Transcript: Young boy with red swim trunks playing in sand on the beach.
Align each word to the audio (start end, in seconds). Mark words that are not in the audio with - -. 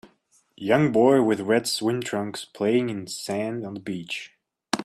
Young 0.57 0.91
boy 0.91 1.21
with 1.21 1.41
red 1.41 1.67
swim 1.67 2.01
trunks 2.01 2.43
playing 2.43 2.89
in 2.89 3.05
sand 3.05 3.63
on 3.63 3.75
the 3.75 3.79
beach. 3.79 4.31